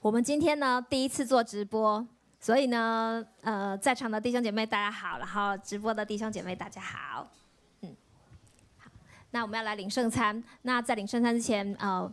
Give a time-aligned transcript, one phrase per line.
[0.00, 2.06] 我们今天呢第一次做直播，
[2.38, 7.28] 所以呢，呃，在场的弟兄姐妹大家好，然后直播的弟兄姐妹大家好，
[7.80, 7.96] 嗯，
[8.76, 8.88] 好，
[9.32, 10.40] 那我们要来领圣餐。
[10.62, 12.10] 那在领圣餐之前，呃，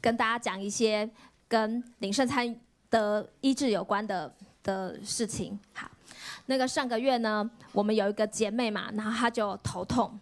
[0.00, 1.08] 跟大家讲一些
[1.46, 2.58] 跟领圣餐
[2.90, 4.34] 的医治有关的
[4.64, 5.56] 的事情。
[5.74, 5.88] 好，
[6.46, 10.18] 那个上个月呢，我们有一个姐妹嘛，然后她就头痛，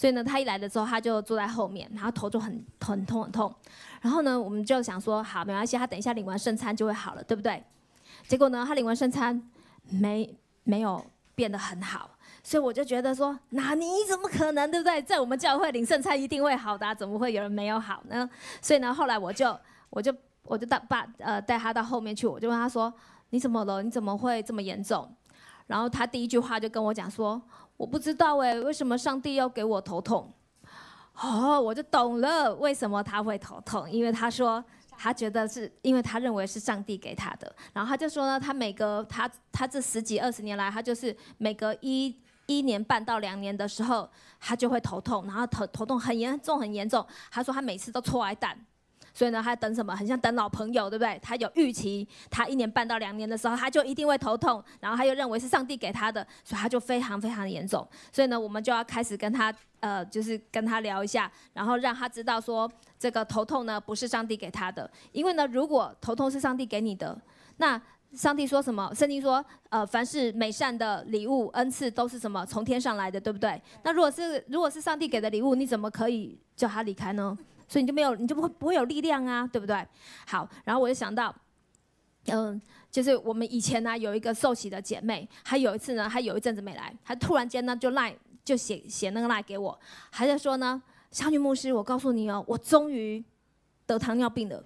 [0.00, 3.54] 所以呢，他一来的时候，他就坐在后面，然后头就很很痛很痛。
[4.00, 7.62] 然后呢，我们就想说，好，没关系，他等一下领完圣餐就会好了，对不对？
[8.26, 9.46] 结果呢，他领完圣餐
[9.90, 10.34] 没
[10.64, 12.08] 没有变得很好，
[12.42, 15.02] 所以我就觉得说，那你怎么可能，对不对？
[15.02, 18.26] 在我们教会领圣餐一定会好的，怎么会有人没有好呢？
[18.62, 19.54] 所以呢，后来我就
[19.90, 20.10] 我就
[20.44, 22.90] 我就带把呃带他到后面去，我就问他说，
[23.28, 23.82] 你怎么了？
[23.82, 25.14] 你怎么会这么严重？
[25.70, 27.40] 然后他第一句话就跟我讲说，
[27.76, 30.28] 我不知道哎，为什么上帝要给我头痛？
[31.14, 33.88] 哦，我就懂了，为什么他会头痛？
[33.88, 34.62] 因为他说
[34.98, 37.54] 他觉得是因为他认为是上帝给他的。
[37.72, 44.10] 然后他就说呢，他每隔他他这十几二十年来，他就是每隔一一年半到两年的时候，
[44.40, 47.06] 他就会头痛，然后头头痛很严重很严重。
[47.30, 48.58] 他说他每次都错挨蛋。
[49.20, 49.94] 所以呢，他等什么？
[49.94, 51.20] 很像等老朋友，对不对？
[51.22, 57.86] 他有预期，他一年半到两年的时候，他就一定会头痛，然后他又认为是上帝给他的，所以他就非常非常严重。
[58.10, 62.66] 所以呢，我们就要开始跟他，呃，就是跟他聊一下，然后让他知道说，
[62.98, 67.14] 这个头痛呢不是上帝给他的，因为呢，如果头痛是上帝给你的，
[67.58, 67.78] 那
[68.14, 68.90] 上帝说什么？
[68.94, 72.46] 圣经说，呃，凡是美善的礼物、恩赐都是什么？
[72.46, 73.60] 从天上来的，对不对？
[73.82, 77.36] 那如果是如果是上帝给的礼物，你怎么可以叫他离开呢？
[77.70, 79.86] 所以你就没有，你就不会不会有力量啊，对不对？
[80.26, 81.32] 好，然后我就想到，
[82.26, 88.12] 嗯，就是我们以前呢有一个受洗的姐妹，她有一次呢，她有一阵子没来，她突然间呢就赖
[88.44, 89.78] 就写写那个赖给我，
[90.10, 90.82] 还在说呢，
[91.12, 93.24] 小女牧师，我告诉你哦，我终于
[93.86, 94.64] 得糖尿病了。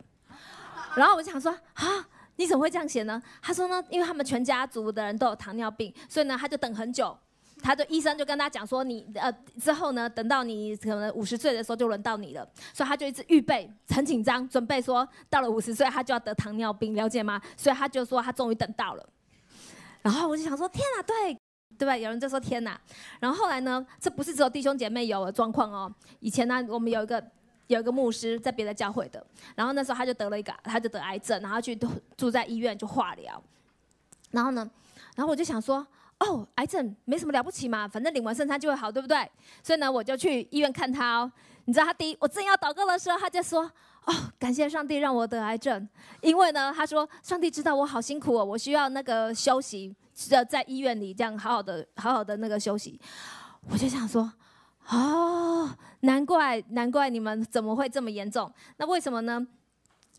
[0.97, 3.23] 然后我就想说啊，你怎么会这样写呢？
[3.43, 7.15] 她说呢，因为他们全家族的人都有糖尿病，所以呢，她就等很久。
[7.65, 17.41] 他的医生就跟他讲说：“你呃之后呢，等到你可能五十岁的时候就轮到你了。”所以他就一直预备，很紧张，准备说到了五十岁他就要得糖尿病，了解吗？
[17.57, 19.09] 所以他就说他终于等到了。
[20.03, 21.39] 然后我就想说：“天哪，对
[21.79, 22.79] 对吧？”有人就说：“天哪！”
[23.19, 25.91] 然后后来呢，这不是只有弟兄姐妹有的状况哦。
[26.21, 27.25] 以前呢，我们有一个
[27.69, 31.75] 有一个牧师在别的教会的，然后那时候他就得了一个，他就得癌症，然后去
[32.15, 33.43] 住在医院就化疗。
[34.33, 34.71] 然后呢，
[35.17, 35.87] 然后我就想说。
[36.25, 39.31] 哦，癌症没什么了不起嘛，反正领完圣餐就会好，对不对？
[39.63, 41.33] 所以呢，我就去医院看他哦。
[41.67, 43.63] 你知道他第一，我正要祷告的时候，他就说
[44.05, 45.89] ：“哦，感谢上帝让我得癌症，
[46.21, 53.01] 因为呢，他说上帝知道我好辛苦哦，我需要那个休息，在在医院里这样好好的、好好的那个休息。”
[53.71, 54.31] 我就想说
[54.91, 58.53] ：“哦，难怪难怪你们怎么会这么严重？
[58.77, 59.47] 那为什么呢？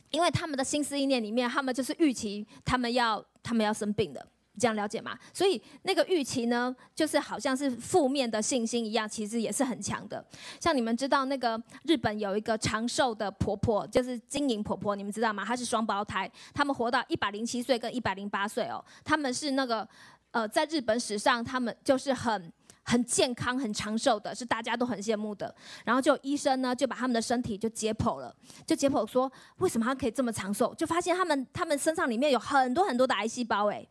[0.09, 4.27] 因为他们的心思意念里面，他们就是预期他们要他们要生病的。”
[4.57, 5.17] 这样了解吗？
[5.33, 10.23] 所以那个预期呢，就是好像是负面的信心一样，其实也是很强的。
[10.59, 15.43] 像你们知道那个日本有一个长寿的婆婆，就是金银婆婆，你们知道吗？
[15.43, 18.83] 她是双胞胎，他们活到一百零七岁跟一百零八岁哦。
[19.03, 19.88] 他们是那个
[20.31, 22.51] 呃，在日本史上，他们就是很
[22.83, 25.53] 很健康、很长寿的，是大家都很羡慕的。
[25.83, 28.35] 然后就医生呢，就把他们的身体就解剖了，
[28.66, 33.85] 就解剖说为什么他可以这么长寿，就发现他们他们身上里面有很多很多的癌细胞，哎。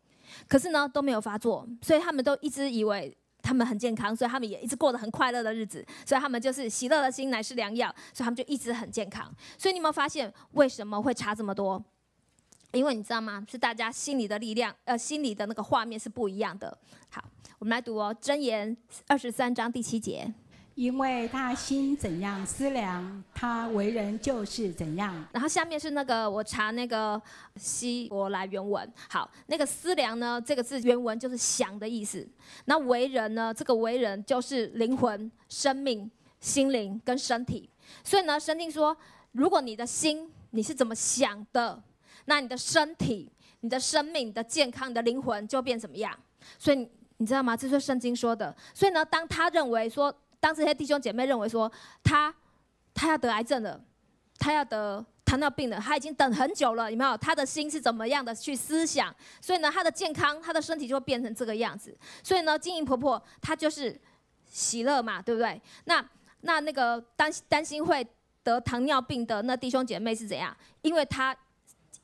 [0.49, 5.85] 可是呢，都没有发作，所以他们都一直以为他们很健康，所以他们也一直过得很快乐的日子。
[6.07, 9.31] 所以他们就是喜乐的心乃是良药，所以他们就一直很健康。
[9.59, 11.83] 所以你有没有发现为什么会差这么多？
[12.73, 13.45] 因为你知道吗？
[13.49, 16.77] 是大家心里的力量，呃，心里的那个画面是不一样的。
[17.09, 17.23] 好，
[17.59, 20.33] 我们来读哦，《箴言》二十三章第七节。
[20.75, 25.25] 因为他心怎样思量，他为人就是怎样。
[25.33, 27.21] 然后下面是那个我查那个
[27.55, 32.27] 希伯来原文，好，那个思量呢，这个字原文就是想的意思。
[32.65, 37.71] 那为人呢，这个为人就是灵魂、生命、心灵跟身体。
[38.03, 38.97] 所以呢，圣经说，
[39.31, 41.81] 如果你的心你是怎么想的，
[42.25, 43.31] 那你的身体、
[43.61, 46.13] 你的生命你的健康、你的灵魂就变怎么样。
[46.59, 46.89] 所以
[47.19, 47.57] 你知道吗？
[47.57, 48.53] 这是圣经说的。
[48.75, 50.13] 所以呢，当他认为说。
[50.45, 52.33] 当这些弟兄姐妹认为说他
[52.93, 53.81] 他要得癌症了，
[54.39, 57.17] 他要得糖尿病了，他已经等很久了，有没有？
[57.17, 59.11] 他的心是怎么样的去思想？
[59.41, 61.97] 所以呢，他的健康，他的身体就会变成这个样子。
[62.23, 63.99] 所以呢，金银婆婆她就是
[64.45, 65.59] 喜乐嘛，对不对？
[65.87, 66.07] 那
[66.43, 68.07] 那那个担担心会
[68.43, 70.55] 得糖尿病的那弟兄姐妹是怎样？
[70.83, 71.35] 因为他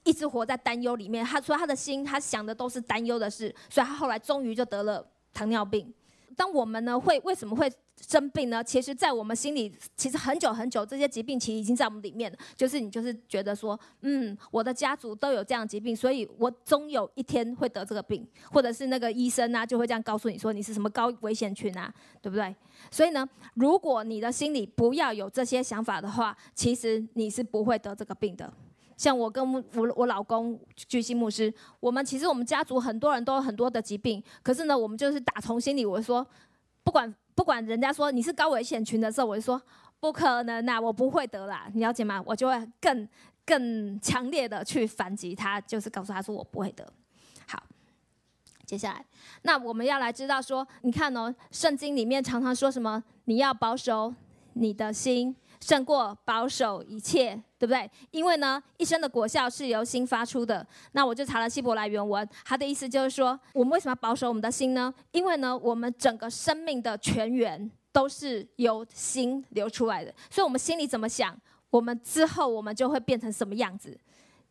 [0.03, 5.93] 一直活在担忧里面，他说他的心他想的都是担忧的事，所以他后来终于就得了糖尿病。
[6.35, 7.71] 当我们呢会为什么会？
[8.01, 12.39] 生病呢，其实，在我们心里，其实很久很久，这些疾病其实已经在我们里面了。
[12.57, 21.93] 就是你就是觉得说，嗯，我的家族都有这样疾病，所以我终有一天会得这个病，或者是那个医生啊，就会这样告诉你说，你是什么高危险群啊，
[22.23, 22.55] 对不对？
[22.91, 28.51] 所以呢，如果你的心里不要有这些想法的话，其实你是不会得这个病的。
[28.97, 29.63] 像我跟我
[29.95, 36.27] 我老公巨星牧师，我们其实我们家族很多人都有很多的疾病，可是呢，我们就是打从心里我说，
[36.83, 37.15] 不管。
[37.35, 39.61] 不管人家说你是高危险群的时候，我就说
[39.99, 42.23] 不可能呐，我不会得啦，你了解吗？
[42.27, 43.09] 我就会更
[43.45, 46.87] 更强烈的去反击他，就是告诉他说我不会得。
[47.47, 47.63] 好，
[48.65, 49.05] 接下来，
[49.43, 53.03] 那我们要来知道说，你看哦，圣经里面常常说什么？
[53.25, 54.15] 你要保守
[54.55, 55.37] 你的心。
[55.61, 57.91] 胜过保守一切，对不对？
[58.11, 60.67] 因为呢，一生的果效是由心发出的。
[60.93, 64.93] 那我就查了希伯来原文，他的意思就是说，我们为什么要保守我们的心呢？
[65.13, 70.11] 因为呢，我们整个生命的泉源都是由心流出来的。
[70.31, 73.95] 所以，我们心里怎么想，我们之后我们就会变成什么样子。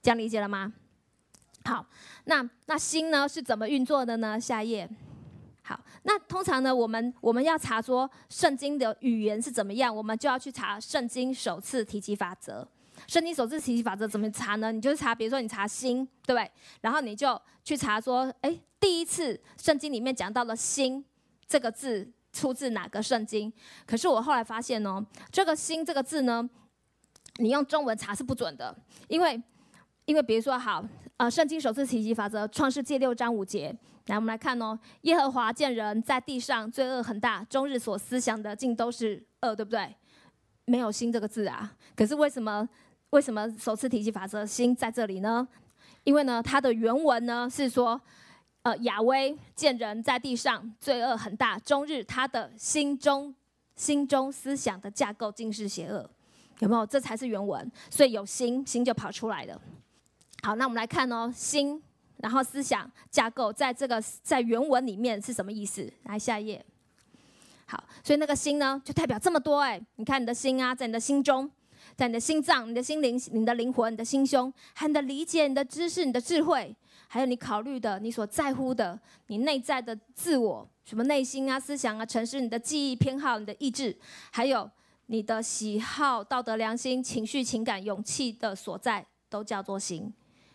[0.03, 0.71] 这样理解了吗？
[1.65, 1.83] 好，
[2.25, 4.39] 那那心呢是怎么运作的呢？
[4.39, 4.87] 下一页。
[5.63, 12.67] 好，那通常呢，我们我们要查说圣经的语言是怎么样，我们就要去查圣经首次提及法则。
[13.07, 14.71] 圣经首次提及法则怎么查呢？
[14.71, 16.51] 你就是查，比如说你查心，对不对？
[16.81, 21.03] 然后你就去查说，哎，第一次圣经里面讲到了心
[21.47, 23.51] 这个字出自哪个圣经？
[23.85, 26.47] 可是我后来发现哦，这个心这个字呢，
[27.37, 28.75] 你用中文查是不准的，
[29.07, 29.41] 因为
[30.05, 30.83] 因为比如说好，
[31.17, 33.75] 呃，圣经首次提及法则，创世纪六章五节。
[34.07, 34.77] 来，我们来看哦。
[35.01, 39.95] 耶和华见人在地上罪恶很大，终日所思想的尽都是恶，对不对？
[40.65, 41.75] 没有心这个字啊。
[41.95, 42.67] 可是为什么？
[43.11, 45.47] 为什么首次提起法则心在这里呢？
[46.03, 47.99] 因为呢，它的原文呢是说，
[48.61, 53.33] 呃，亚威见人在地上罪恶很大，终日他的心中
[53.75, 56.09] 心中思想的架构尽是邪恶，
[56.59, 56.85] 有没有？
[56.85, 57.69] 这才是原文。
[57.89, 59.59] 所以有心，心就跑出来了。
[60.43, 61.81] 好，那我们来看哦，心。
[62.17, 65.89] 然后思想架构在这个在原文里面是什么意思？
[66.03, 66.65] 来下一页。
[67.65, 69.81] 好，所以那个心呢，就代表这么多哎。
[69.95, 71.49] 你看你的心啊，在你的心中，
[71.99, 76.73] 在你的心脏、你的心灵、你的灵魂、你的心胸，和你的理解、你的知识、你的智慧，
[77.09, 78.97] 还有你考虑的、你所在乎的、
[79.27, 83.93] 你内在的自我，什么内心啊、思想啊、城市、你的记忆、偏好、你的意志，
[84.31, 84.71] 还有
[85.07, 90.13] 你的喜好、道德、良心、情绪、情感、勇气的所在，都叫做心。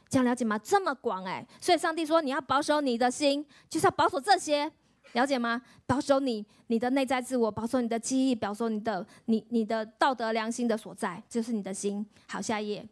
[0.09, 0.57] 这样了解吗？
[0.57, 4.73] 这么广哎，所以上帝说你要保守你的心，就是要保守这些，
[5.15, 5.61] 了解吗？
[5.87, 12.07] 保守你你的内在自我，保守你的记忆，保守你的你你的道德良心的所在，就是你的心。
[12.29, 12.87] 好，下一页。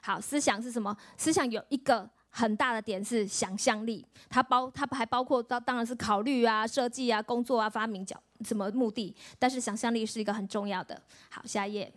[0.00, 0.96] 好，思想是什么？
[1.16, 11.00] 思想有一个很大的点是想象力，它包它还包括当当然是考虑啊、设计啊、工作啊、发明角什么目的，但是想象力是一个很重要的。
[11.30, 11.92] 好，下一页。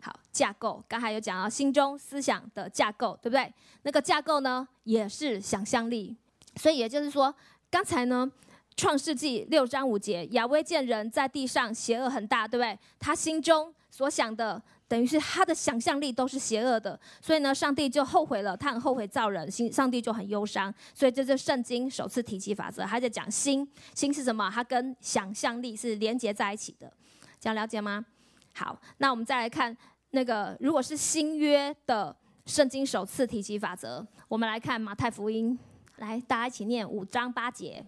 [0.00, 3.52] 好，架构刚才有讲到心中思想的架构，对不对？
[3.82, 6.16] 那个架构呢，也是想象力。
[6.56, 7.32] 所以也就是说，
[7.70, 8.28] 刚才呢，
[8.76, 12.78] 创世纪六章五节，亚威见人在地上邪恶很大，对不对？
[12.98, 16.98] 他心中所想的，等于是他的想象力都是邪恶的。
[17.20, 20.72] 所以呢，上帝就后悔了，他很后悔造人，心上帝就很忧伤。
[20.94, 24.50] 所以这是圣经首次提及法则，他在讲心，心是什么？
[24.52, 26.92] 它跟想象力是连接在一起的，
[27.38, 28.04] 这样了解吗？
[28.54, 29.76] 好，那我们再来看。
[30.14, 32.14] 那个，如果是新约的
[32.44, 35.58] 圣经首次提及法则，我们来看马太福音，
[35.96, 37.82] 来大家一起念五章八节。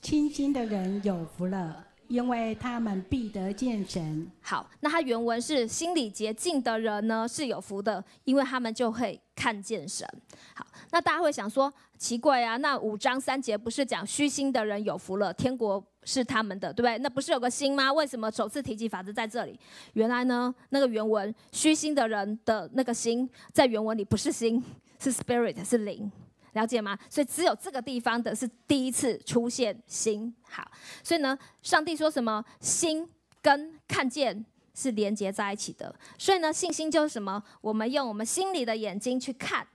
[0.00, 4.26] 清心的人有福了，因为他们必得见神。
[4.40, 10.06] 好，那它原文是心里洁净的人呢是有福的，因为他们就会看见神。
[10.54, 15.84] 好，那大家会想说，奇怪啊，那五章三节不是讲虚心的人有福了，天国？
[16.02, 16.96] 是他们的，对不对？
[17.00, 17.92] 那不是有个心吗？
[17.92, 19.60] 为什么首次提及法则在这里？
[19.92, 24.64] 原来呢，那个原文虚心的人的那个心，在原文里不是心，
[24.98, 26.10] 是 spirit，是灵，
[26.52, 26.98] 了解吗？
[27.08, 30.34] 所以只有这个地方的是第一次出现心。
[30.42, 30.70] 好，
[31.02, 32.44] 所以呢，上帝说什么？
[32.60, 33.08] 心
[33.40, 35.94] 跟看见是连接在一起的。
[36.18, 37.42] 所以呢，信心就是什么？
[37.60, 39.66] 我们用我们心里的眼睛去看，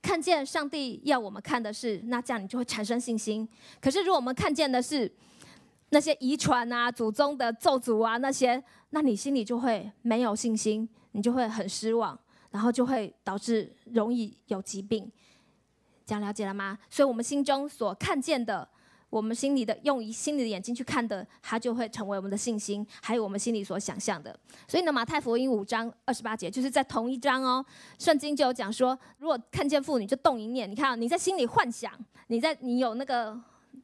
[0.00, 3.48] 看见上帝要我们看的是，那这样你就会产生信心。
[3.80, 5.10] 可是如果我们看见的是，
[5.90, 12.18] 那些遗传啊、祖宗的咒诅啊，那些，那你心里就会没有信心，你就会很失望，
[12.50, 15.10] 然后就会导致容易有疾病。
[16.06, 16.78] 这样了解了吗？
[16.88, 18.66] 所以，我们心中所看见的，
[19.10, 24.38] 我们心里的用心里的眼睛去看的，它就会成为我们的信心，还有我们心里所想象的。
[24.68, 27.64] 所以呢，马太福音五章二十八节，就是在同一章哦，
[27.98, 31.92] 圣经就有讲说，如果看见妇女就动一念，你看你在心里幻想，
[32.28, 33.38] 你在你有那个。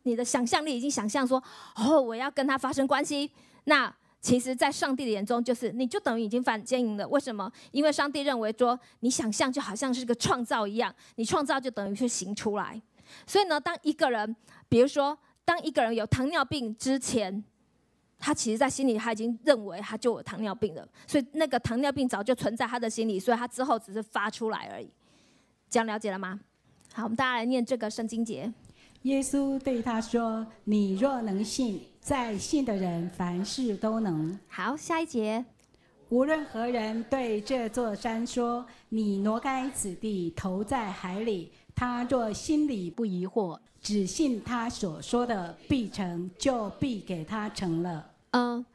[0.04, 1.40] 你的想象力已经想象说，
[1.76, 3.30] 哦，我要跟她发生关系，
[3.64, 7.06] 那其实，在上帝的眼中，就是你就等于已经犯奸淫了。
[7.08, 7.50] 为什么？
[7.72, 12.80] 因为上帝认为说，你想象就好像是个创造一样，你创造就等于是行出来。
[13.26, 14.36] 所以呢，当一个人，
[14.68, 17.42] 比如说，当一个人有糖尿病之前，
[18.16, 24.88] 他其实在心里他已经认为他就有糖尿病了，所以那个糖尿病早就存在他的心里，所以他之后只是发出来而已。
[25.68, 26.38] 这样了解了吗？
[26.94, 28.52] 好，我们大家来念这个圣经节。
[29.02, 34.36] 耶稣对他说：“你若能信。”在信的人，凡事都能。
[34.48, 35.44] 好，下一节。
[36.08, 48.10] 无论何人对这座山说：“你挪开此地，投在海里。”他若心里不疑惑，只信他所说的必成就，必给他成了。
[48.32, 48.66] 嗯，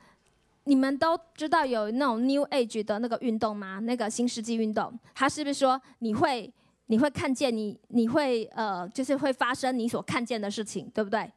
[0.63, 3.79] 你们都知道有那种 New Age 的那个运动吗？
[3.79, 6.51] 那个新世纪运动，他是不是说你会
[6.85, 11.29] 你会看见你你会呃，就是会发生你所看见的事情，对不对？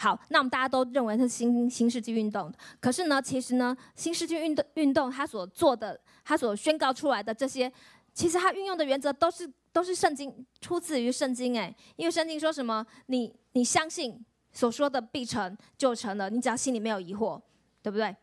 [0.00, 7.72] 好，那我们大家都认为是新新世纪运动，可是呢，其实呢，新世纪运动运动它所做的，它所宣告出来的这些，
[8.14, 17.40] 其实它运用的原则都是都是圣经出自于圣经哎，因为圣经说什么，你你相信所说的必成就成了，你只要心里没有疑惑，
[17.82, 18.14] 对不对？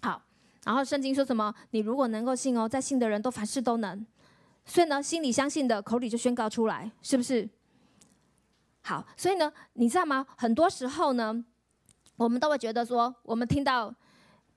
[0.00, 0.22] 好，
[0.64, 4.06] 然后圣经说什么，你如果能够信哦，在信的人都凡事都能，
[4.64, 7.48] 所以呢，心里相信的，口里就宣告出来，是不是？
[8.88, 10.26] 好，所以呢，你知道吗？
[10.34, 11.44] 很多时候呢，
[12.16, 13.90] 我们都会觉得说，我们听到，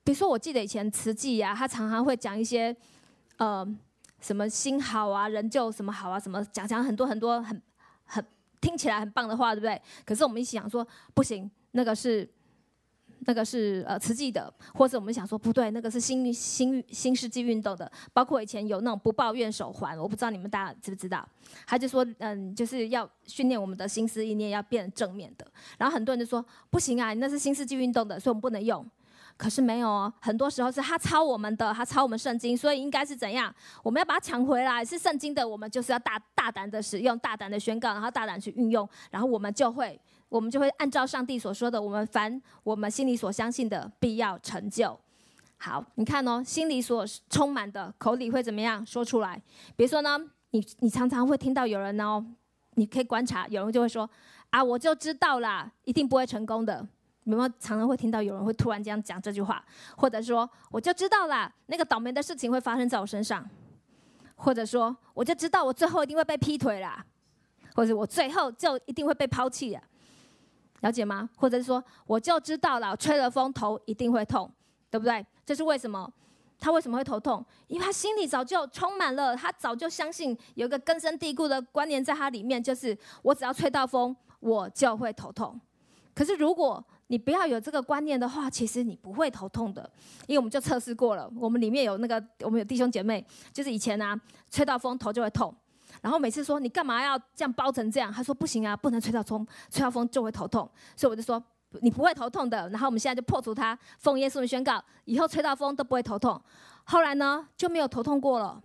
[0.05, 2.73] 比如说，我记得以前慈济呀，他常常会讲一些，
[3.35, 3.67] 呃，
[4.21, 7.61] 什么心好啊，人就什么好啊，什么讲讲很多很多很
[8.05, 8.25] 很
[8.61, 9.81] 听起来很棒的话，对不对？
[10.05, 12.25] 可是我们一起想说，不行，那个是。
[13.25, 21.27] 那个是呃慈济的，或者我们想说不对，那个是新新新世纪运动的，包括以前有那种不抱怨手环，我不知道你们大家知不知道？
[21.67, 25.45] 他就说嗯，就是要训练我们的心思意念要变正面的。
[25.77, 28.85] 然后很多人就说不行啊，那是新世纪运动的，所以我们不能用。
[29.37, 33.53] 可是没有哦，很多时候是他抄我们的，他抄我们圣经，所以应该是怎样？
[33.81, 39.99] 我们要把它抢回来，是圣经的，我们就是要大大胆的使用，大胆的宣告，然后大胆去运用，然后我们就会。
[40.31, 44.97] 我们就会按照上帝所说的，我们凡我们心里所相信的，必要成就。
[45.57, 49.41] 好，你看哦，心里所充满的，口里会怎么样说出来？
[49.75, 50.17] 比如说呢，
[50.51, 52.25] 你你常常会听到有人哦，
[52.75, 54.09] 你可以观察，有人就会说
[54.51, 56.88] 啊，我就知道啦，一定不会成功的。
[57.25, 59.61] 有没有常常会听到有人会突然这样讲这句话？
[59.97, 63.45] 或者说，我就知道啦，那个倒霉的事情会发生在我身上。
[64.35, 67.05] 或者说，我就知道我最后一定会被劈腿啦，
[67.75, 69.83] 或者我最后就一定会被抛弃了。
[70.81, 71.27] 了解吗？
[71.38, 74.51] 或者是说，我就知道了，吹了风头一定会痛，
[74.89, 75.25] 对不对？
[75.45, 76.11] 这是为什么？
[76.59, 77.43] 他为什么会头痛？
[77.67, 85.59] 因为他心里早就充满了，他早就相信有一个根深蒂固的观念在他里面，就是我只要吹到风，我就会头痛。
[86.13, 89.89] 可是如果你不要有这个观念的话，其实你不会头痛的，
[90.27, 94.19] 因为我们就测试过了，我们里面有那个，我们有弟兄姐妹，就是以前啊，
[94.50, 95.53] 吹到风头就会痛。
[96.01, 98.12] 然后每次说你干嘛要这样包成这样？
[98.12, 100.69] 他说不行啊，不能吹到风，吹到风就会头痛。
[100.95, 101.41] 所以我就说
[101.81, 102.69] 你不会头痛的。
[102.69, 106.41] 然后我们现在就破除它，奉耶稣的宣告，以后吹到风都不会头痛。
[106.83, 108.62] 后来呢就没有头痛过了，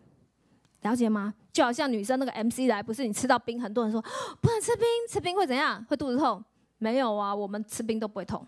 [0.83, 1.35] 了解吗？
[1.53, 4.01] 就好像女生那个 MC 来，不是你吃到冰，很多人说
[4.41, 5.85] 不能吃冰，吃冰会怎样？
[5.89, 6.45] 会肚子痛？
[6.79, 8.47] 没有啊，我们吃冰都不会痛。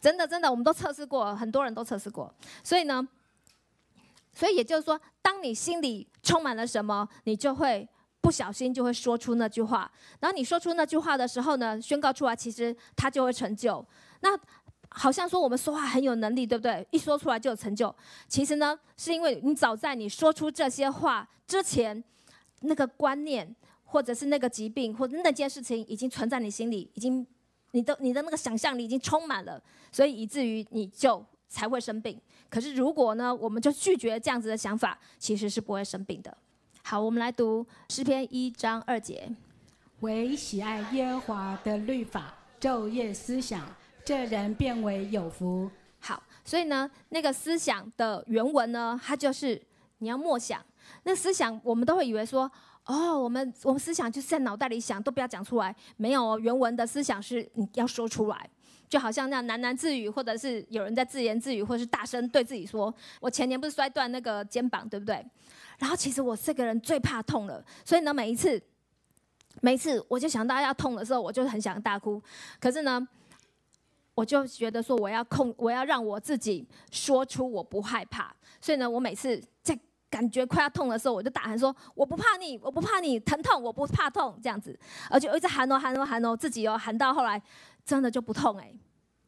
[0.00, 2.32] 真的真的，我们都测试过，很多人都测试过。
[2.62, 3.06] 所以呢。
[4.34, 7.88] 所以也就是说，当你心里充满了什么，你就会
[8.20, 9.90] 不小心就会说出那句话。
[10.20, 13.84] 然后你说出那句话的时候呢，宣告出来，其实它就会成就。
[14.20, 14.30] 那
[14.90, 16.86] 好像说我们说话很有能力，对不对？
[16.90, 17.94] 一说出来就有成就。
[18.26, 22.02] 其实呢，是因为你早在你说出这些话之前，
[22.60, 27.26] 那个观念或者是那个疾病或者那件事情已经存在你心里，已经
[27.70, 29.62] 你的你的那个想象力已经充满了，
[29.92, 31.24] 所以以至于你就。
[31.46, 32.20] 才会生病。
[32.48, 36.36] 可是如果呢，我们就拒绝这样子的想法，其实是不会生病的。
[36.82, 39.30] 好，我们来读诗篇一章二节：
[40.00, 43.66] 唯喜爱耶和华的律法，昼夜思想，
[44.04, 45.70] 这人变为有福。
[45.98, 49.60] 好，所以呢，那个思想的原文呢，它就是
[49.98, 50.60] 你要默想。
[51.04, 52.50] 那思想，我们都会以为说，
[52.84, 55.74] 哦，我们我们思想就是在脑袋里想，都不要讲出来。
[55.96, 58.50] 没有哦，原文的思想是你要说出来。
[58.88, 65.24] 就好像那样喃喃自语，或者是有人在自言自语，或是大声对自己说：“我前年不是摔断那个肩膀，对不对？”
[65.78, 68.62] 然后其实我这个人最怕痛了，所以呢，每一次，
[69.60, 72.22] 每一次我就想到要痛的时候，我就很想大哭。
[72.60, 73.06] 可是呢，
[74.14, 78.34] 我就觉得说我要控，我要让我自己说出我不害怕。
[78.60, 79.76] 所以呢，我每次在
[80.14, 84.78] 感觉快要痛的时候，我就大喊说：“我不怕你，我不怕你疼痛，我不怕痛。”这样子，
[85.10, 87.42] 而且一直喊哦喊哦喊哦，自己哦喊到后来。
[87.86, 88.72] 真的就不痛哎，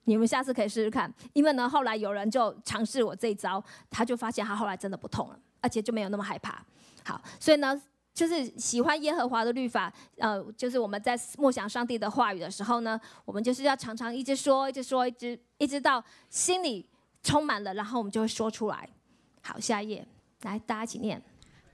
[0.04, 6.64] 你们下次可以试试看，因为呢，后来有人就尝试我这一招，他就发现他后来真的不痛了，而且就没有那么害怕。
[7.04, 7.78] 好，所以呢，
[8.14, 16.88] 就是喜欢耶和华的律法，呃，就是我们在默想上帝的话语的时候呢，我们就是要常常一直说，一直说，一直一直到心里
[17.22, 18.88] 充满了，然后我们就会说出来。
[19.42, 20.08] 好，下一页，
[20.46, 21.20] 来，大家一起念。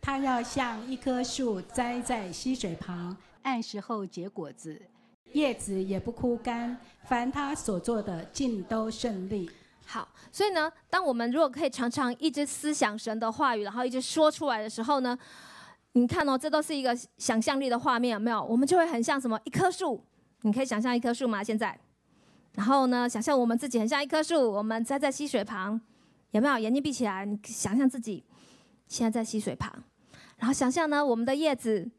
[0.01, 4.81] 他要像一棵树栽在溪水旁，按时候结果子。
[5.33, 9.51] 叶子也不枯干，凡他所做的尽都顺利。
[9.87, 15.19] 好，所以呢，当我们如果可以常常一直思想神的话语，然后一直说出来的时候呢，
[15.93, 18.43] 你看哦，这都是一个想象力的画面，有没有？
[18.45, 20.05] 我们就会很像什么一棵树？
[20.43, 21.43] 你可以想象一棵树吗？
[21.43, 21.79] 现在，
[22.53, 25.81] 然后呢，想象我们自己很像一棵树，我们栽在溪水旁，
[26.33, 26.59] 有没有？
[26.59, 28.23] 眼睛闭起来，你想象自己
[28.93, 29.73] 现在在溪水旁，
[30.37, 31.91] 然后想象呢，我们的叶子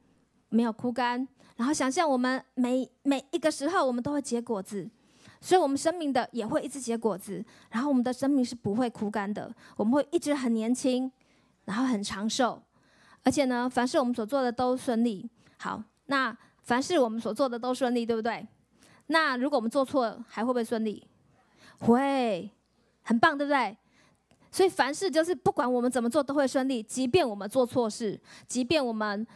[0.50, 1.28] 没有枯干。
[1.56, 4.88] 然后想象我们每每一个时候，我们都会结果子，
[5.42, 7.44] 所以我们生命的也会一直结果子。
[7.72, 11.12] 然后我们的生命是不会枯干的，我们会一直很年轻，
[11.66, 12.62] 然后很长寿。
[13.24, 15.28] 而且呢，凡是我们所做的都顺利。
[15.58, 18.48] 好，那凡是我们所做的都顺利，对不对？
[19.08, 21.08] 那如果我们做错，还会不会顺利？
[21.80, 22.52] 会，
[23.02, 23.76] 很棒，对不对？
[24.54, 28.18] 所以凡事就是不管我们怎么做都会顺利，即便我们做错事，
[28.48, 29.28] 即便我们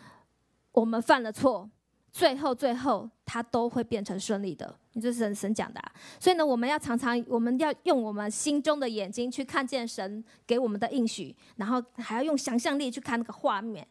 [0.71, 1.69] 我们犯了错。
[2.09, 4.75] 最后，最后，它都会变成顺利的。
[4.93, 5.79] 你这是神神讲的，
[6.19, 13.87] 所以呢，我们要常常，我们要用我们心中的眼睛去看见神给我们的应许，然后还要用想象力去看那个画面，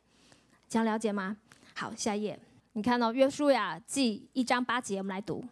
[0.68, 1.36] 这样了解吗？
[1.74, 2.38] 好，下一页，
[2.72, 5.44] 你看到约书亚记一章八节，我们来读：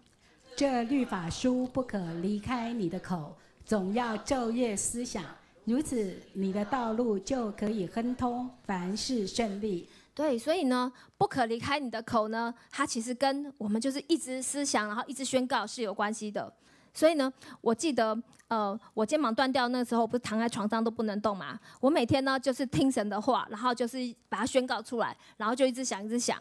[0.57, 5.25] 这律法书不可离开你的口，总要昼夜思想，
[5.65, 9.89] 如此你的道路就可以亨通，凡事顺利。
[10.15, 16.53] 对，所以呢，不可离开你的口呢，它其实跟我们就是一直思想，然后一直宣告是有关系的。
[16.93, 18.17] 所以呢，我记得，
[18.47, 21.59] 呃，我肩膀断掉那时候，不是躺在床上都不能动嘛。
[21.81, 26.41] 我每天呢，就是听神的话，然后就是把它宣告出来，然后就一直想，一直想，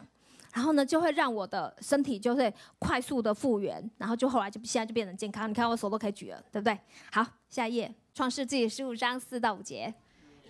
[0.52, 5.50] 然后呢，就会让我的身体就会快速的复原，然后就后来就现在就变成健康。
[5.50, 6.78] 你看我手都可以举了，对不对？
[7.10, 9.92] 好，下一页，创世纪十五章四到五节。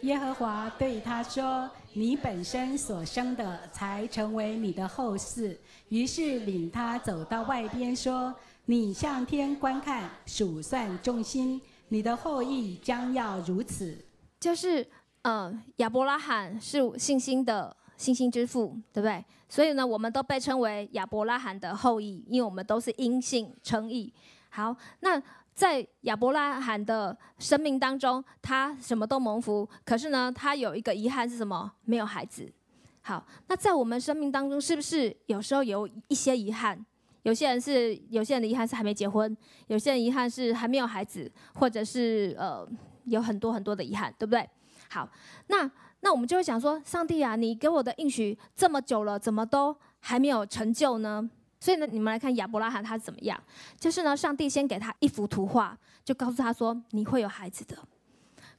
[0.02, 5.56] 耶和华对他说：“你本身所生的，才成为你的后嗣。”
[5.88, 8.34] 于是领他走到外边，说
[8.66, 13.96] ：“你向天观看，数算众星，你的后裔将要如此。”
[14.38, 14.86] 就是，
[15.22, 19.24] 呃，亚伯拉罕是信心的信心之父，对不对？
[19.48, 24.12] 所以呢，我们都被称为亚伯拉罕的后裔，因为我们都是因信称义。
[24.50, 25.22] 好，那。
[25.54, 29.68] 在亚伯拉罕的生命当中，他什么都蒙福。
[29.84, 31.70] 可是呢，他有一个遗憾是什么？
[31.84, 32.52] 没有孩子。
[33.00, 36.84] 好，那在我们生命当中，是不是有时候有一些遗憾？
[37.22, 39.34] 有些人是，有些人的遗憾是还没结婚；
[39.68, 42.68] 有些人遗憾是还没有孩子，或者是呃，
[43.04, 44.48] 有很多很多的遗憾，对不对？
[44.90, 45.08] 好，
[45.46, 51.30] 那那我们就会想说，上帝啊，你给我的应许这么久了，怎么都还没有成就呢？
[51.64, 53.42] 所以呢，你们来看亚伯拉罕他怎么样？
[53.80, 55.74] 就是呢，上帝先给他一幅图画，
[56.04, 57.74] 就告诉他说你会有孩子的。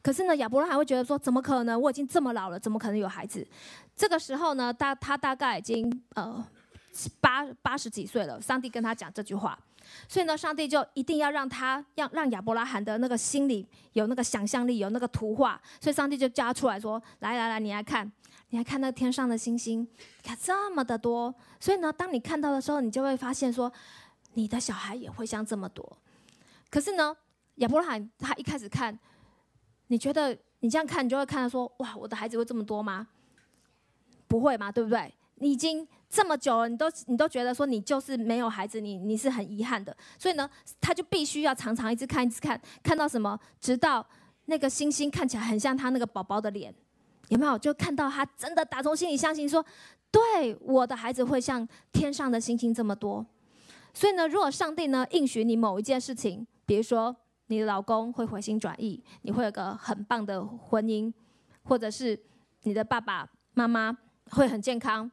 [0.02, 1.80] 可是呢，亚伯拉罕会觉得说，怎么可能？
[1.80, 3.48] 我已经这么老了，怎么可能有孩子？
[3.96, 6.44] 这个时候呢，大他大概已经呃
[7.20, 8.42] 八八十几岁了。
[8.42, 9.58] 上帝跟他讲这句话，
[10.08, 15.62] 所以呢，上帝就一定要让他让让亚伯拉罕的那个心里有那个想象力，有那个图画。
[15.80, 18.12] 所以上帝就叫他出来说：来来来，你来看。
[18.50, 19.86] 你还看那天上的星星，
[20.24, 23.70] 看这么的多，所以呢，当你看到的时候，你就会发现说，
[24.34, 25.98] 你的小孩也会像这么多。
[26.70, 27.14] 可是呢，
[27.56, 28.98] 亚伯拉罕他一开始看，
[29.88, 33.08] 你觉得你这样看，你就会看到说，哇，我的孩子会这么多吗？
[34.28, 35.14] 不会嘛，对不对？
[35.38, 39.93] 你已经这么久了，你都你都觉得说你就是没有孩子，你你是很遗憾的。
[40.17, 40.49] 所以呢，
[40.80, 44.08] 他就必须要常常一直看，一直看，看到什么，直到
[44.45, 46.73] 那个星星看起来很像他那个宝宝的脸。
[47.28, 49.65] 有没有就看到他真的打从心里相信说，
[50.10, 53.25] 对我的孩子会像天上的星星这么多。
[53.93, 57.13] 所以呢，如果上帝呢应许你某一件事情，比如说
[57.47, 61.12] 你的老公会回心转意，你会有个很棒的婚姻，
[61.63, 62.17] 或者是
[62.63, 63.97] 你的爸爸妈妈
[64.32, 65.12] 会很健康，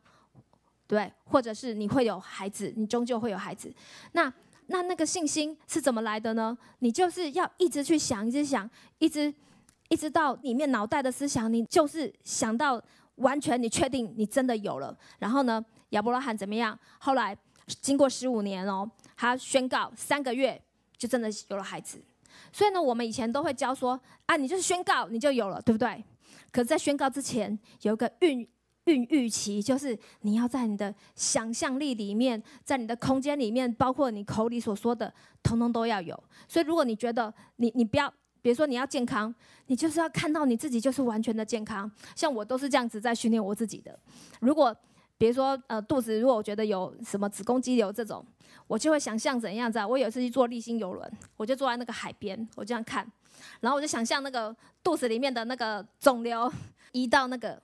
[0.86, 3.72] 对，或者是你会有孩子，你终究会有孩子。
[4.12, 4.32] 那
[4.66, 6.56] 那那个信心是怎么来的呢？
[6.78, 8.68] 你就是要一直去想，一直想，
[8.98, 9.32] 一直。
[9.88, 12.82] 一直到里面脑袋的思想，你就是想到
[13.16, 14.96] 完全，你确定你真的有了。
[15.18, 16.78] 然后呢，亚伯拉罕怎么样？
[16.98, 20.58] 后来经过十五年哦，他宣告三个月
[20.96, 22.02] 就真的有了孩子。
[22.50, 26.02] 所以呢，我们以前都会教说啊，你就是宣告你就有了，对不对？
[26.50, 28.48] 可是，在宣告之前有一个孕
[28.86, 36.20] 孕育期，就是你要在你的想象力里面，在你的空间里面，包括你口里所说的，通通都要有。
[36.48, 39.32] 所以，如果你觉得你你不要，比如说你要健康，
[39.66, 41.88] 你就是要看到你自己就是完全的健康。
[42.16, 43.96] 像我都是这样子在训练我自己的。
[44.40, 44.74] 如果
[45.16, 48.26] 比如说呃肚子，如果我觉得有什么子宫肌瘤这种，
[48.66, 49.78] 我就会想象怎样子。
[49.84, 53.06] 我有一次去坐立新游轮，我就坐在那个海边，我这样看，
[53.60, 56.52] 然后我就想象那个肚子里面的那个肿瘤
[56.90, 57.62] 移到那个。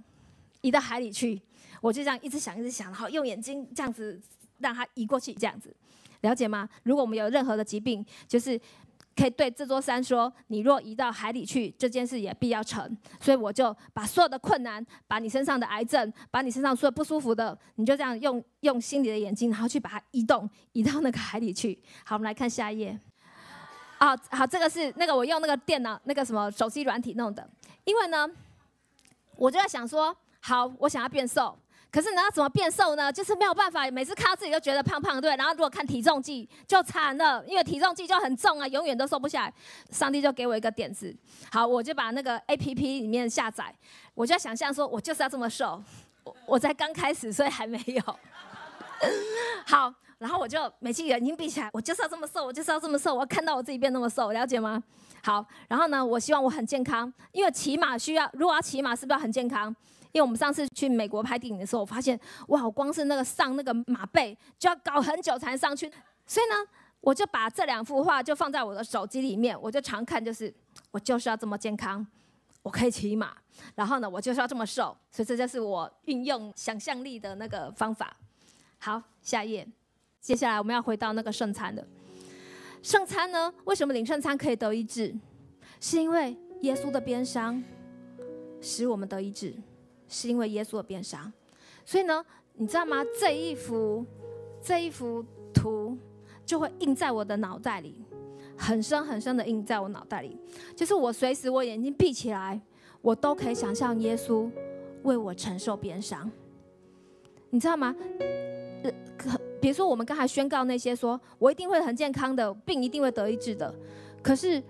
[0.69, 1.41] 移到海里去，
[1.81, 4.21] 我就这样一直想，一直想，然后用眼睛这样子
[4.59, 5.75] 让它移过去，这样子，
[6.21, 6.69] 了解吗？
[6.83, 8.61] 如果我们有任何的疾病，就是
[9.17, 21.83] 可以对这座山说：“你若移到海里去，这件事也必要成。”所以我就把所有的困难，把你身上的癌症，把你身上所有不舒服的，你就这样用用心里的眼睛，然后去把它移动，移到那个海里去。
[22.05, 23.01] 好，我们来看下一页。
[23.97, 27.49] 啊，好，这个是那个我用那个电脑那个什么手机软体弄的，
[27.85, 28.29] 因为呢，
[29.37, 30.15] 我就在想说。
[30.40, 31.59] 好，我想要变瘦，
[31.90, 33.12] 可是呢，要怎么变瘦呢？
[33.12, 35.35] 就是没有办法，每次看到自己就觉得胖胖，对。
[35.37, 39.55] 然后如果看体重计就惨了，因为体重计就很重啊，永远都瘦不下来。
[39.90, 41.14] 上帝就给我一个点子，
[41.51, 43.74] 好，我就把那个 A P P 里面下载，
[44.14, 45.83] 我就要想象说，我就是要这么瘦。
[46.24, 48.18] 我我才刚开始，所以还没有。
[49.66, 54.83] 好，然后我就每次眼睛闭起来，我就是要这么瘦，我就是要这么瘦，我要看到我自己变那么瘦，了解吗？
[55.22, 59.74] 好，然后呢，我希望我很健康，因为骑马需要，如果要骑马，是不是要很健康？
[60.12, 62.18] 因为我们上次去美国拍电影的时候，我发现
[62.49, 65.90] 哇，光是那个上那个马背就要搞很久才上去。
[66.27, 66.55] 所以呢，
[67.01, 70.53] 我就把这两幅画就放在我的手机里面，我就常看，就是
[70.90, 72.07] 我就是要这么健康，
[72.62, 73.37] 我可以骑马，
[73.75, 74.97] 然后呢，我就是要这么瘦。
[75.11, 78.14] 所以这就是我运用想象力的那个方法。
[78.79, 79.68] 好，下一页，
[80.21, 81.87] 接下来我们要回到那个圣餐的
[82.83, 83.53] 圣餐呢？
[83.64, 85.14] 为什么领圣餐可以得医治？
[85.81, 87.62] 是因为耶稣的鞭伤
[88.61, 89.55] 使我们得医治。
[90.09, 91.31] 是因为耶稣的鞭伤，
[91.85, 93.05] 所以呢，你知道吗？
[93.21, 94.05] 这一幅
[94.62, 95.97] 这一幅图
[96.47, 97.94] 就会印在我的脑袋里，
[98.57, 100.37] 很深很深的印在我脑袋里。
[100.75, 102.59] 就是我随时我眼睛闭起来，
[103.03, 104.51] 我都可以想象耶稣
[105.03, 106.31] 为我承受鞭伤。
[107.51, 107.94] 你知道吗？
[108.83, 108.90] 呃，
[109.61, 113.75] 比如说我们刚才宣告那些，说我一定会很健康的，病一定会得医治的。
[114.23, 114.62] 可是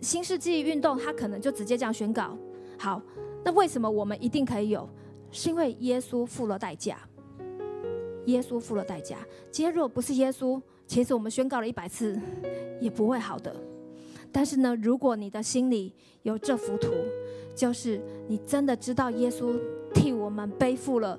[0.00, 2.38] 新世纪运动，他可能就直接这样宣告。
[2.78, 3.02] 好。
[3.44, 4.88] 那为什么我们一定可以有？
[5.30, 6.98] 是因为耶稣付了代价。
[8.26, 9.16] 耶稣付了代价。
[9.50, 12.20] 今天如果不是耶稣，其实我们宣告了一百次
[12.80, 13.54] 也不会好的。
[14.30, 16.92] 但是呢，如果你的心里有这幅图，
[17.54, 19.58] 就是你真的知道耶稣
[19.94, 21.18] 替我们背负了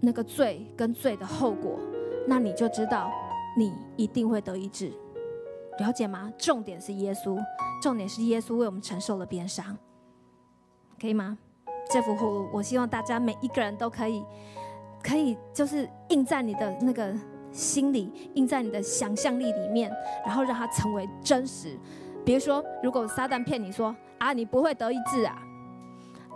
[0.00, 1.78] 那个罪跟罪的后果，
[2.26, 3.10] 那你就知道
[3.56, 4.92] 你一定会得医治。
[5.80, 6.32] 了解吗？
[6.36, 7.38] 重点是耶稣，
[7.82, 9.76] 重点是耶稣为我们承受了鞭伤。
[11.00, 11.38] 可以吗？
[11.90, 14.24] 这幅图，我希望大家每一个人都可以，
[15.02, 17.14] 可以就是印在你的那个
[17.50, 19.90] 心里，印在你的想象力里面，
[20.26, 21.78] 然后让它成为真实。
[22.24, 25.38] 比如说，如果撒旦骗你说啊，你不会得医治啊，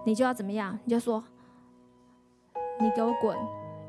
[0.05, 0.79] 你就要怎么样？
[0.85, 1.23] 你就说，
[2.81, 3.37] 你给我滚！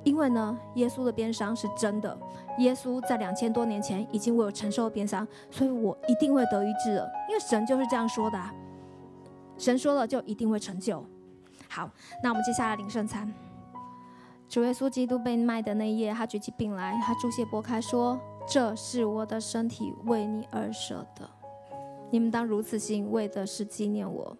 [0.04, 2.18] 因为呢，耶稣的鞭伤是真的，
[2.58, 7.10] 耶稣在两千多年前已经为我承受了鞭伤，所以我一定会得医治了。
[7.30, 8.38] 因为神就是这样说的。
[9.58, 11.04] 神说了，就一定会成就。
[11.70, 11.90] 好，
[12.22, 13.32] 那我们接下来领圣餐。
[14.50, 21.28] 主耶稣基督被卖的那一夜，他举起饼来，他注谢拨开，说：“这是我的身体，为你而舍的。
[22.12, 24.38] 你们当如此行，为的是纪念我。”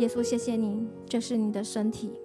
[0.00, 2.18] 耶稣，谢谢你，这是你的身体，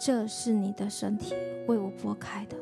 [0.00, 1.34] 这是你的身体，
[1.66, 2.56] 为我拨开的。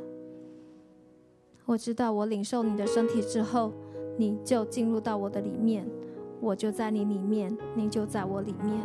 [1.65, 3.73] 我知道，我领受你的身体之后，
[4.19, 5.87] 你就进入到我的里面。
[6.43, 8.77] 我就在你里面，你就在我里面。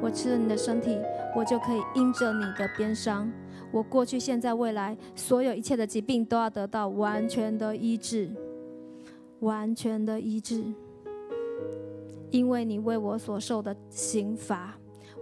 [0.00, 0.96] 我吃了你的身体，
[1.34, 3.32] 我就可以因着你的鞭伤，
[3.72, 8.30] 我过去、现在、未来所有一切的疾病都要得到完全的医治，
[9.40, 10.62] 完全的医治。
[12.30, 14.76] 因为你为我所受的刑罚，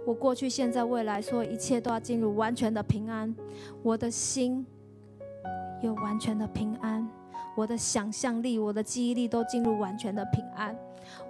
[0.05, 3.33] 我过去、现在、未来所有一切都要进入完全的平安。
[3.81, 4.65] 我的心
[5.81, 7.07] 有完全的平安，
[7.57, 10.77] 我的想象力、我的记忆力都进入完全的平安。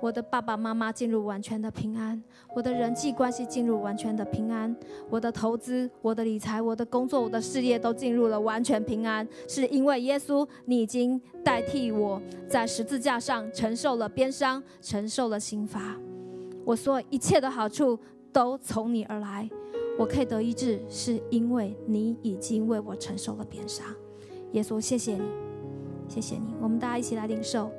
[0.02, 2.22] 我的爸爸妈妈进入完全的平安，
[2.54, 4.76] 我的人际关系进入完全的平安，
[5.10, 15.96] 我的投资、我的理财、我的工作、我的事业都进入了完全平安，是因为耶稣，你已经代替我在十字架上承受了鞭伤，承受了刑罚。
[16.66, 17.98] 我所有一切的好处
[18.34, 19.50] 都从你而来，
[19.98, 23.86] 我可以得医治，是因为你已经为我承受了鞭伤。
[24.54, 25.22] 耶稣，谢谢你，
[26.08, 27.72] 谢谢你，我们大家一起来领受。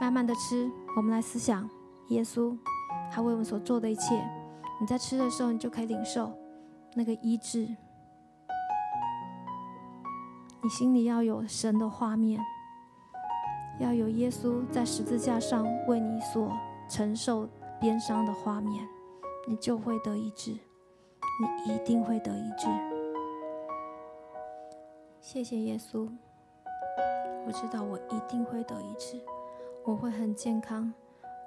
[0.00, 1.68] 慢慢的吃，我们来思想
[2.08, 2.56] 耶稣
[3.10, 4.22] 他为我们所做的一切。
[4.80, 6.32] 你在吃的时候，你就可以领受
[6.94, 7.68] 那个医治。
[10.62, 12.40] 你心里要有神的画面，
[13.78, 16.50] 要有耶稣在十字架上为你所
[16.88, 18.86] 承受鞭伤的画面，
[19.46, 22.66] 你就会得医治，你一定会得医治。
[25.20, 26.08] 谢谢耶稣，
[27.46, 29.16] 我知道我一定会得医治，
[29.84, 30.92] 我会很健康，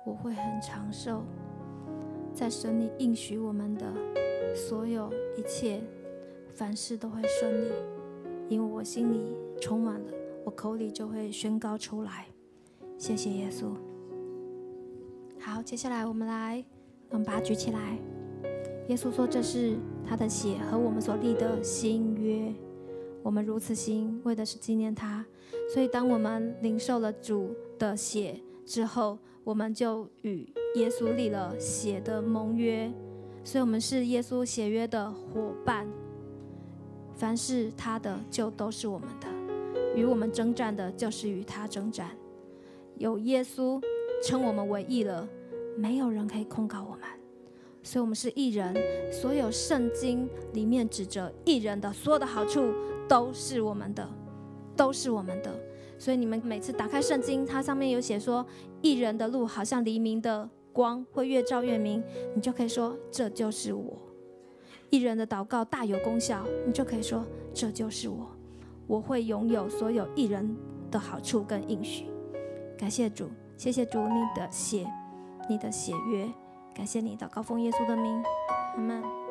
[0.06, 1.23] 我会很长寿，
[2.34, 3.93] 在神里应许我们的
[4.56, 5.82] 所有一切，
[6.53, 7.71] 凡事都会顺利。
[8.49, 10.12] 因为我心里充满了，
[10.43, 12.27] 我口里就会宣告出来。
[12.97, 13.71] 谢谢耶稣。
[15.39, 16.63] 好，接下来我们来，
[17.10, 17.97] 我们把它举起来。
[18.89, 22.53] 耶稣说：“这是他的血和我们所立的新约。
[23.23, 25.25] 我们如此行，为的是纪念他。
[25.73, 32.91] 所以，当我们领受了主的血之后，我们就与耶稣立了血的盟约。
[33.43, 35.88] 所以，我们是耶稣血约的伙伴。”
[37.15, 39.27] 凡是他的，就都是我们的；
[39.95, 42.09] 与我们征战的，就是与他征战。
[42.97, 43.81] 有耶稣
[44.23, 45.27] 称我们为义了，
[45.77, 47.01] 没有人可以控告我们，
[47.83, 48.75] 所以我们是义人。
[49.13, 52.73] 所有圣经里面指着义人的所有的好处，
[53.07, 54.07] 都是我们的，
[54.75, 55.53] 都是我们的。
[55.97, 58.45] 所以你们每次打开圣经，它上面有写说，
[58.81, 62.03] 一人的路好像黎明的光，会越照越明，
[62.35, 63.97] 你就可以说，这就是我。
[64.89, 68.27] 一人的祷告大有功效，你就可以说这就是我，
[68.85, 70.55] 我会拥有所有一人
[70.91, 72.05] 的好处跟应许。
[72.77, 74.85] 感谢主，谢谢主你的血，
[75.49, 76.27] 你的血约，
[76.75, 78.21] 感谢你祷告奉耶稣的名，
[78.75, 79.22] 阿门。